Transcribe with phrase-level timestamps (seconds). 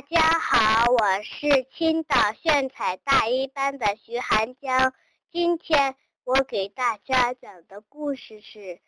[0.00, 4.94] 大家好，我是青岛炫彩大一班的徐寒江。
[5.30, 8.80] 今天我给大家讲的故事是，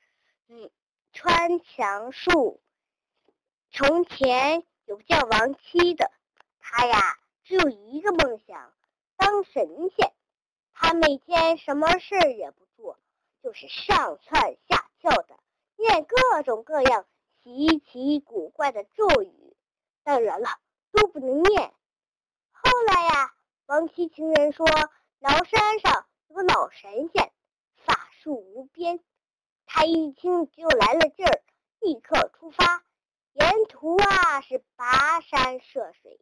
[0.48, 0.70] 嗯，
[1.12, 2.62] 穿墙术。
[3.70, 6.10] 从前有个叫王七的，
[6.58, 8.72] 他呀只有一个梦想，
[9.18, 10.14] 当神仙。
[10.72, 12.98] 他每天什么事儿也不做，
[13.42, 15.38] 就是上蹿下跳的
[15.76, 17.04] 念各种各样
[17.44, 19.54] 稀奇古怪的咒语。
[20.04, 20.48] 当然了。
[20.92, 21.74] 都不能念。
[22.50, 23.34] 后来呀，
[23.66, 24.66] 王七听人说，
[25.20, 27.32] 崂山上有个老神仙，
[27.74, 29.02] 法术无边。
[29.66, 31.42] 他一听就来了劲儿，
[31.80, 32.84] 立刻出发，
[33.32, 36.20] 沿途啊是跋山涉水，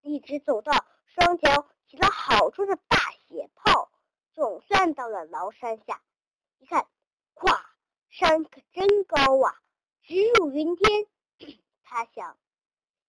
[0.00, 3.90] 一直走到双脚起了好处的大血泡，
[4.32, 6.02] 总算到了崂山下。
[6.58, 6.88] 一看，
[7.42, 7.70] 哇，
[8.08, 9.60] 山可真高啊，
[10.02, 11.06] 直入云天。
[11.84, 12.36] 他想。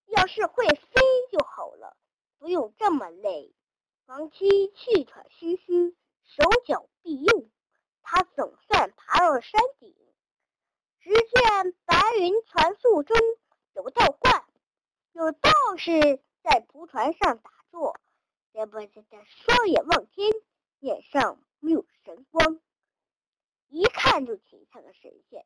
[0.09, 1.95] 要是会飞就好了，
[2.39, 3.53] 不用这么累。
[4.05, 7.49] 王七气喘吁吁，手脚并用，
[8.01, 9.95] 他总算爬到了山顶。
[10.99, 13.15] 只见白云传素中
[13.73, 14.45] 有道观，
[15.11, 17.99] 有道士在蒲船上打坐，
[18.51, 20.31] 这不这这双眼望天，
[20.79, 22.59] 脸上没有神光，
[23.67, 25.45] 一看就挺像个神仙。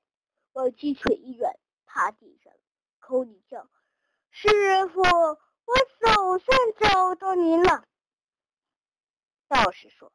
[0.54, 1.54] 王七腿一软，
[1.86, 2.54] 趴地上，
[3.00, 3.70] 口里叫。
[4.36, 4.50] 师
[4.88, 5.38] 傅，我
[6.02, 7.84] 总算找到您了。
[9.48, 10.12] 道士说：“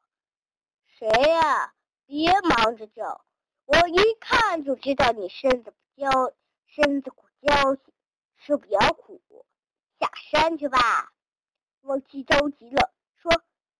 [0.98, 1.72] 谁呀？
[2.04, 3.24] 别忙着叫，
[3.64, 6.32] 我一看就知道你身子不娇，
[6.66, 7.94] 身子不娇气，
[8.38, 9.22] 吃不了苦，
[10.00, 11.12] 下山去吧。”
[11.82, 13.30] 王七着急了，说：“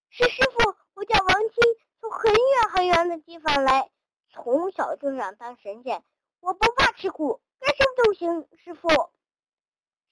[0.09, 1.57] 是师傅，我叫王七，
[2.01, 3.91] 从很远很远的地方来，
[4.31, 6.05] 从小就想当神仙，
[6.39, 8.89] 我不怕吃苦，干什么都行。”师傅。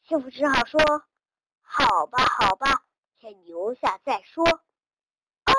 [0.08, 0.80] 师傅只好说
[1.62, 2.84] ：“好吧，好吧，
[3.18, 4.44] 先留下再说。”
[5.44, 5.52] 哦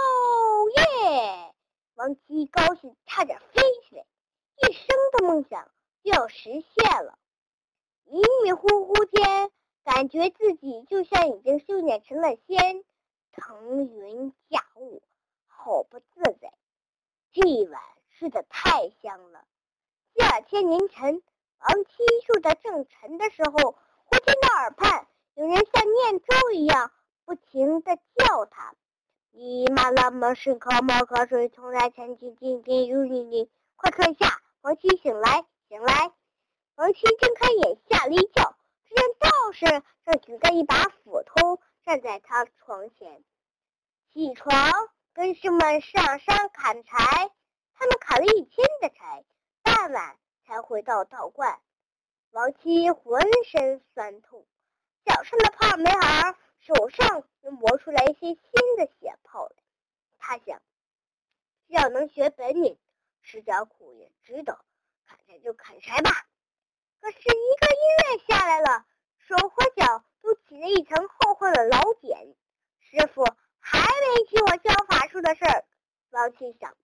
[0.77, 1.53] 耶！
[1.95, 4.05] 王七高兴，差点飞起来，
[4.55, 5.69] 一生的梦想
[6.01, 7.19] 就要实现了。
[8.05, 9.51] 迷迷糊糊间，
[9.83, 12.85] 感觉自己就像已经修炼成了仙，
[13.33, 15.03] 腾云驾雾，
[15.47, 16.53] 好不自在。
[17.33, 19.45] 这晚睡得太香了。
[20.13, 21.21] 第二天凌晨，
[21.59, 21.91] 王七
[22.25, 23.77] 睡得正沉的时候。
[24.09, 26.91] 忽听到耳畔有人像念咒一样
[27.25, 28.73] 不停地叫他
[29.31, 36.11] ：“尼玛拉玛深考毛考水从来前进进进如你你快退下！”王七醒来，醒来，
[36.75, 43.23] 王七睁开眼，吓了一跳，只见道士正举着一把斧头站在他床前。
[44.13, 44.53] 起床，
[45.13, 47.31] 跟师们上山砍柴。
[47.79, 49.23] 他们砍了一天的柴，
[49.61, 51.59] 傍晚才回到道观。
[52.31, 54.45] 王七浑身酸痛，
[55.05, 59.55] 脚上的泡没好，手上又磨出来一些新的血泡来。
[60.19, 60.61] 他想，
[61.67, 62.77] 只要能学本领，
[63.23, 64.59] 吃点苦也值得。
[65.05, 66.11] 砍柴就砍柴吧。
[66.99, 67.67] 可是，一个
[68.11, 68.85] 月下来了，
[69.19, 72.35] 手和脚都起了一层厚厚的老茧。
[72.79, 73.23] 师傅
[73.59, 75.65] 还没提我教法术的事儿。
[76.09, 76.75] 王七想，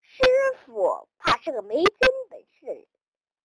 [0.00, 0.22] 师
[0.64, 2.86] 傅怕是个没真本事的人。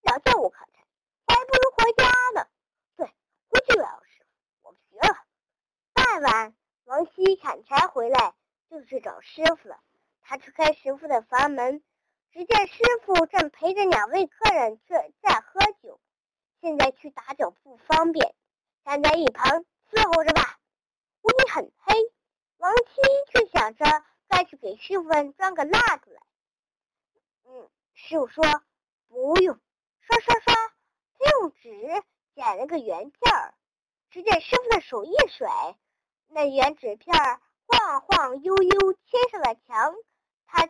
[0.02, 0.84] 老叫我砍柴，
[1.26, 2.04] 还不如回家
[2.34, 2.48] 呢。
[2.96, 3.06] 对，
[3.48, 4.26] 回去了，师，
[4.62, 5.16] 我不学了。
[5.92, 6.54] 傍晚，
[6.84, 8.34] 王七砍柴回来，
[8.68, 9.80] 就去找师傅了。
[10.20, 11.82] 他推开师傅的房门，
[12.32, 16.00] 只见师傅正陪着两位客人在在喝酒。
[16.60, 18.34] 现在去打酒不方便，
[18.84, 20.58] 站在一旁伺候着吧。
[21.22, 21.94] 屋里很黑，
[22.56, 22.84] 王七
[23.32, 23.84] 却想着
[24.28, 26.20] 该去给师傅们装个蜡烛来。
[27.44, 28.44] 嗯，师傅说
[29.08, 29.60] 不用。
[30.02, 30.54] 刷刷刷，
[31.18, 32.02] 他用纸
[32.34, 33.54] 剪了个圆片儿。
[34.10, 35.76] 只见师傅的手一甩，
[36.28, 39.94] 那圆纸片儿晃晃悠悠贴上了墙。
[40.46, 40.68] 他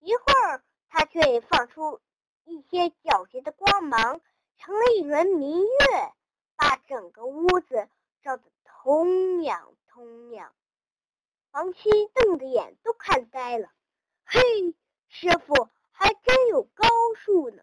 [0.00, 2.00] 一会儿，他却放出
[2.44, 4.20] 一些皎洁的光芒，
[4.58, 5.68] 成了一轮明月，
[6.56, 7.88] 把整个屋子
[8.22, 10.52] 照得通亮通亮。
[11.52, 13.70] 王七瞪着眼都看呆了。
[14.24, 14.40] 嘿，
[15.08, 17.62] 师傅还真有高数呢！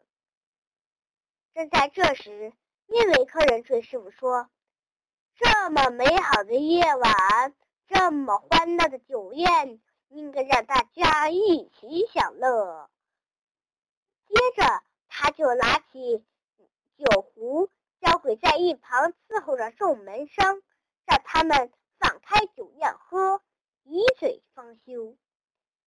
[1.54, 2.54] 正在这时，
[2.88, 4.50] 一位客人对师傅说
[5.36, 7.56] ：“这么美好的夜晚，
[7.88, 12.90] 这么欢乐的酒宴，应该让大家一起享乐。”
[14.28, 16.24] 接着，他就拿起
[16.98, 17.70] 酒壶，
[18.00, 20.62] 交给在一旁伺候着众门生，
[21.06, 23.42] 让他们放开酒宴喝，
[23.84, 25.18] 以醉方休。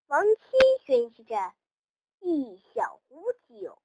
[0.09, 1.55] 王七宣习着
[2.19, 3.79] 一小壶酒。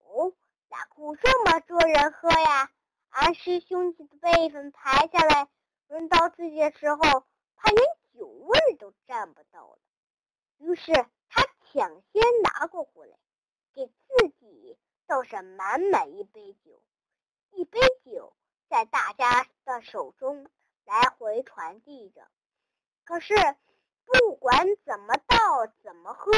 [0.69, 2.71] 咋苦这么多人喝呀？
[3.09, 5.47] 按师兄弟的辈分排下来，
[5.87, 6.99] 轮到自己的时候，
[7.55, 7.83] 怕连
[8.13, 9.79] 酒味都沾不到了。
[10.57, 10.91] 于是
[11.29, 13.17] 他抢先拿过壶来，
[13.73, 14.77] 给自己
[15.07, 16.83] 倒上满满一杯酒。
[17.51, 18.35] 一杯酒
[18.69, 20.47] 在大家的手中
[20.83, 22.27] 来回传递着。
[23.05, 23.33] 可是
[24.05, 26.31] 不管怎么倒，怎么喝，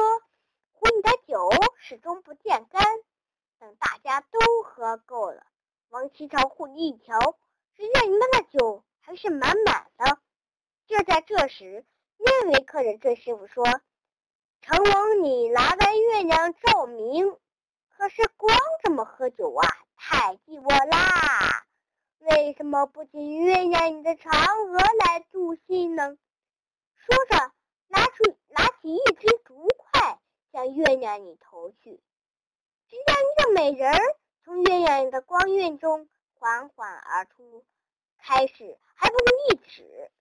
[0.72, 2.82] 壶里的酒始终不见干。
[3.60, 5.46] 等大家都喝够了。
[5.90, 7.38] 王七朝壶里一瞧，
[7.76, 10.18] 只见里面的酒还是满满的。
[10.88, 11.86] 就在这时，
[12.18, 13.66] 那位客人对师傅说
[14.62, 17.38] ：“成王，你拿来月亮照明，
[17.90, 21.66] 可是光这么喝酒啊，太寂寞啦！
[22.20, 24.30] 为什么不请月亮你的嫦
[24.68, 26.18] 娥来助兴呢？”
[26.96, 27.52] 说着，
[27.88, 30.20] 拿出拿起一只竹筷，
[30.52, 32.02] 向月亮里投去。
[32.90, 33.94] 只见一个美人。
[34.44, 37.64] 从月亮的光晕中缓缓而出，
[38.18, 39.16] 开始还不
[39.52, 40.12] 一尺，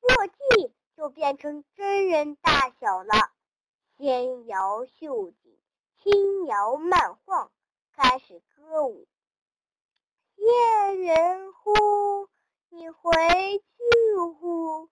[0.00, 3.14] 墨迹就变成真人大小了。
[3.96, 5.58] 纤摇秀颈，
[6.02, 7.50] 轻摇慢晃，
[7.92, 9.08] 开始歌舞。
[10.36, 12.28] 仙人呼，
[12.68, 13.10] 你回
[13.58, 14.90] 去呼，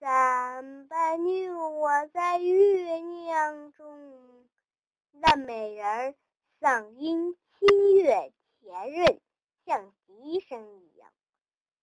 [0.00, 4.48] 三百女我在月亮中。
[5.12, 6.16] 那美人
[6.62, 7.36] 嗓音。
[7.58, 9.20] 清越甜润，
[9.64, 11.12] 像笛声一样，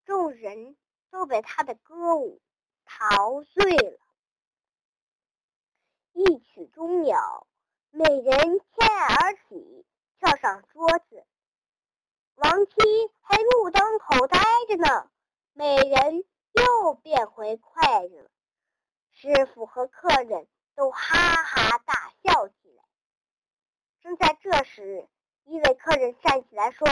[0.04, 0.76] 众人
[1.10, 2.42] 都被他的歌舞
[2.84, 3.98] 陶醉了。
[6.12, 7.48] 一曲终了，
[7.92, 9.86] 美人翩然而起，
[10.18, 11.26] 跳上桌子。
[12.36, 12.74] 王七
[13.22, 14.38] 还目瞪口呆
[14.68, 15.10] 着呢，
[15.54, 18.30] 美人又变回筷子了。
[19.12, 20.46] 师傅和客人
[20.76, 22.56] 都哈哈大笑起。
[24.02, 25.08] 正在这时，
[25.44, 26.88] 一位客人站起来说：“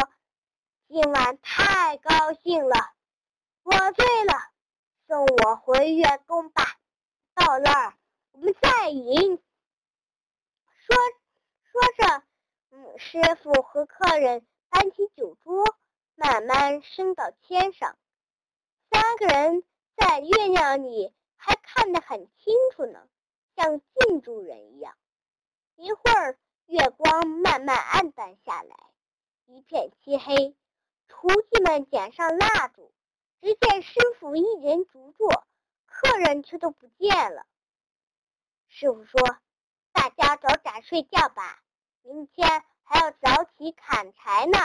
[0.89, 2.75] 今晚太高兴了，
[3.63, 4.33] 我醉了，
[5.07, 6.63] 送我回月宫吧。
[7.33, 7.94] 到那儿
[8.33, 9.42] 我们再饮。”
[10.68, 10.95] 说
[11.71, 12.24] 说着，
[12.71, 15.77] 嗯，师傅和客人搬起酒桌，
[16.15, 17.98] 慢慢升到天上。
[18.92, 19.63] 三个人
[19.95, 23.07] 在月亮里还看得很清楚呢，
[23.56, 24.98] 像镜中人一样。
[25.75, 26.38] 一会儿。
[26.67, 28.75] 月光慢慢暗淡下来，
[29.45, 30.55] 一片漆黑。
[31.07, 32.91] 徒弟们点上蜡烛，
[33.41, 35.47] 只见师傅一人独坐，
[35.85, 37.45] 客人却都不见了。
[38.67, 39.37] 师傅说
[39.93, 41.63] ：“大家早点睡觉吧，
[42.01, 44.57] 明天还要早起砍柴呢。”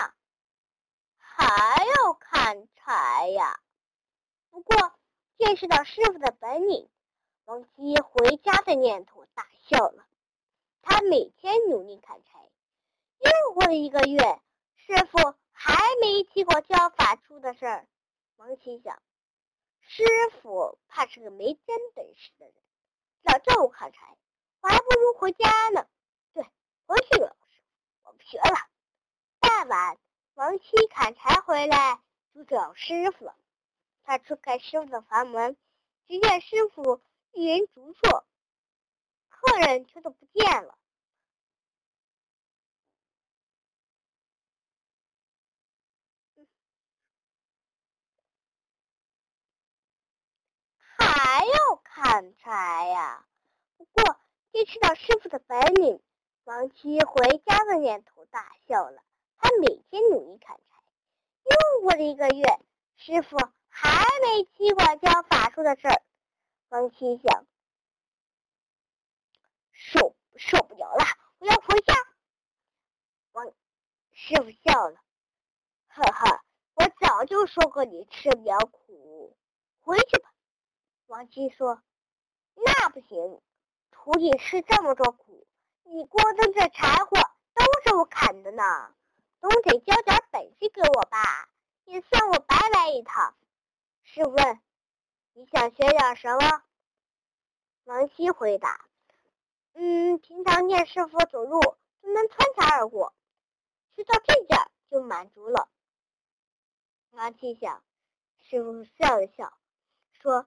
[1.17, 3.61] 还要砍柴呀？
[4.51, 4.93] 不过
[5.39, 6.91] 见识到师傅的本领，
[7.45, 10.05] 王七回家的念头大笑了。
[10.83, 12.51] 他每天努力砍柴，
[13.19, 14.19] 又过了一个月，
[14.77, 17.89] 师傅还没提过教法术的事儿。
[18.37, 19.01] 王七想，
[19.81, 22.55] 师傅怕是个没真本事的人，
[23.23, 24.17] 老叫我砍柴，
[24.61, 25.87] 我还不如回家呢。
[26.35, 26.45] 对，
[26.87, 27.37] 回去了，
[28.03, 28.69] 我不学了。
[29.39, 29.99] 傍晚，
[30.35, 32.01] 王七砍柴回来
[32.35, 33.31] 就找师傅。
[34.05, 35.57] 他推开师傅的房门，
[36.09, 37.01] 只见师傅
[37.31, 38.27] 一人独坐。
[39.43, 40.79] 客人却都不见了，
[50.97, 53.27] 还要砍柴呀？
[53.77, 54.21] 不过
[54.53, 56.01] 见识到师傅的本领，
[56.45, 59.03] 王七回家的念头大笑了。
[59.39, 60.83] 他每天努力砍柴，
[61.43, 62.45] 又过了一个月，
[62.95, 63.37] 师傅
[63.69, 66.01] 还没提过教法术的事儿。
[66.69, 67.45] 王七想。
[69.85, 71.05] 受受不了了，
[71.39, 71.93] 我要回家。
[73.33, 73.53] 王
[74.13, 75.01] 师傅笑了，
[75.89, 76.41] 呵呵，
[76.75, 79.37] 我早就说过你吃不了苦，
[79.81, 80.33] 回去吧。
[81.07, 81.83] 王七说
[82.55, 83.43] ：“那不行，
[83.91, 85.47] 徒弟吃这么多苦，
[85.83, 87.17] 你光灯这柴火
[87.53, 88.95] 都是我砍的呢，
[89.41, 91.51] 总得教点本事给我吧，
[91.85, 93.37] 也算我白来一趟。”
[94.05, 94.63] 师傅问
[95.35, 96.63] ：“你想学点什么？”
[97.85, 98.89] 王七回答。
[99.75, 103.15] 嗯，平常见师傅走路都能穿墙而过，
[103.97, 104.59] 学到这点
[104.91, 105.69] 就满足了。
[107.11, 107.83] 王七想，
[108.39, 109.57] 师傅笑了笑，
[110.13, 110.47] 说：“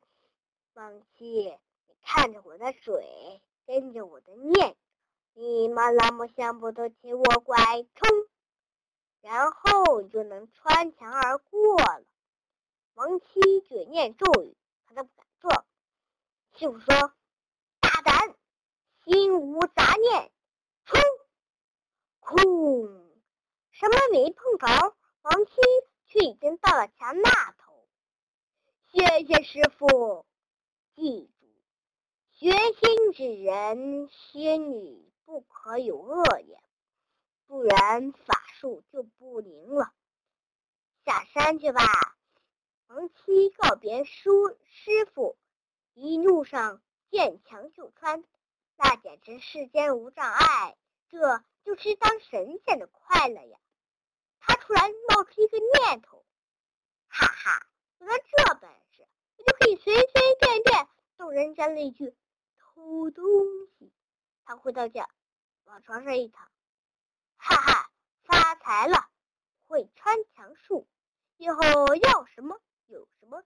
[0.73, 4.75] 王七，你看着我的嘴，跟着我的念，
[5.33, 7.57] 你嘛那么想不都听我拐
[7.95, 8.09] 冲，
[9.21, 12.03] 然后就能穿墙而过了。”
[12.93, 14.55] 王七嘴念咒语，
[14.85, 15.65] 他都不敢做。
[16.57, 17.13] 师傅说
[17.81, 18.35] ：“大胆！”
[19.05, 20.31] 心无杂念，
[20.83, 20.99] 冲！
[22.19, 22.41] 空，
[23.69, 24.95] 什么没碰着？
[25.21, 25.51] 王七
[26.07, 27.87] 却已经到了墙那头。
[28.87, 30.25] 谢谢师傅，
[30.95, 31.45] 记住，
[32.31, 36.59] 学心之人，心里不可有恶念，
[37.45, 39.93] 不然法术就不灵了。
[41.03, 41.83] 下山去吧。
[42.87, 45.37] 王七告别书师傅，
[45.93, 46.81] 一路上
[47.11, 48.23] 见墙就穿，
[48.77, 50.77] 那简直世间无障碍。
[51.09, 53.59] 这就是当神仙的快乐呀！
[54.39, 56.25] 他突然冒出一个念头，
[57.07, 57.67] 哈哈，
[57.99, 62.15] 有了这本事，我就可以随随便便动人家那句
[62.57, 63.25] 偷东
[63.77, 63.91] 西。
[64.43, 65.09] 他回到家，
[65.63, 66.51] 往床上一躺，
[67.37, 67.91] 哈哈，
[68.23, 69.09] 发财了！
[69.67, 70.87] 会穿墙术，
[71.37, 71.61] 以后
[71.95, 73.43] 要什么有什么。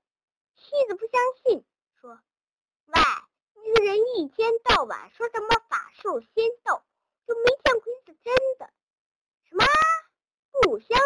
[0.56, 1.66] 妻子不相信，
[2.02, 2.20] 说
[2.88, 3.00] ：“喂，
[3.64, 6.84] 一个人一天到晚说什么法术仙道。”
[7.30, 8.74] 就没见过是真的？
[9.44, 9.64] 什么？
[10.52, 10.98] 不相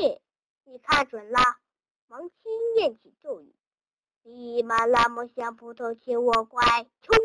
[0.00, 0.20] 信？
[0.64, 1.38] 你看准了？
[2.08, 2.34] 王七
[2.74, 3.54] 念起咒语，
[4.24, 6.64] 尼玛拉姆香葡萄请我乖，
[7.00, 7.16] 冲！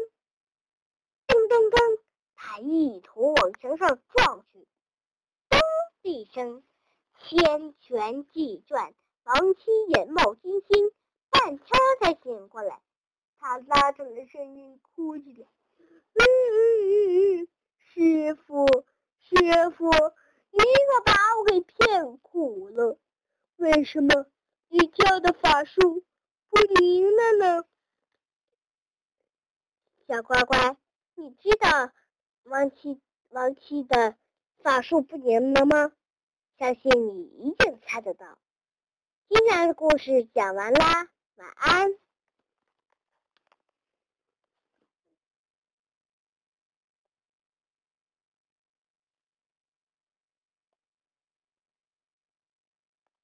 [1.26, 2.00] 噔噔噔，
[2.36, 4.68] 他一头往墙上撞去，
[5.50, 5.60] 咚
[6.04, 6.64] 一声，
[7.18, 10.92] 千拳计转，王七眼冒金星，
[11.32, 11.68] 半天
[12.00, 12.84] 才醒过来，
[13.44, 15.48] 他拉着了声音哭起来，
[16.14, 17.48] 嗯嗯嗯。
[17.78, 18.66] 师傅，
[19.20, 19.36] 师
[19.72, 19.92] 傅，
[20.52, 22.98] 你可把我给骗苦了！
[23.58, 24.28] 为什么
[24.70, 26.06] 你教的法术
[26.50, 27.66] 不灵了呢？
[30.08, 30.78] 小乖乖，
[31.16, 31.92] 你知道
[32.44, 34.16] 王七王七的
[34.60, 35.92] 法术不灵了吗？
[36.58, 38.38] 相信你一定猜得到。
[39.28, 42.03] 今天的故事讲完啦，晚安。